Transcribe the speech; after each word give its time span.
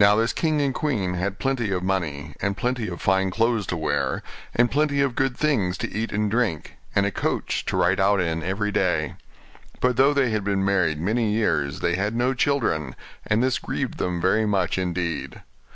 Now 0.00 0.16
this 0.16 0.32
king 0.32 0.62
and 0.62 0.72
queen 0.72 1.12
had 1.12 1.38
plenty 1.38 1.70
of 1.72 1.82
money, 1.82 2.34
and 2.40 2.56
plenty 2.56 2.88
of 2.88 3.02
fine 3.02 3.30
clothes 3.30 3.66
to 3.66 3.76
wear, 3.76 4.22
and 4.56 4.70
plenty 4.70 5.02
of 5.02 5.14
good 5.14 5.36
things 5.36 5.76
to 5.76 5.92
eat 5.92 6.10
and 6.10 6.30
drink, 6.30 6.78
and 6.96 7.04
a 7.04 7.10
coach 7.10 7.66
to 7.66 7.76
ride 7.76 8.00
out 8.00 8.18
in 8.18 8.42
every 8.42 8.72
day: 8.72 9.16
but 9.80 9.98
though 9.98 10.14
they 10.14 10.30
had 10.30 10.42
been 10.42 10.64
married 10.64 10.98
many 10.98 11.32
years 11.34 11.80
they 11.80 11.96
had 11.96 12.16
no 12.16 12.32
children, 12.32 12.96
and 13.26 13.42
this 13.42 13.58
grieved 13.58 13.98
them 13.98 14.22
very 14.22 14.46
much 14.46 14.78
indeed. 14.78 15.42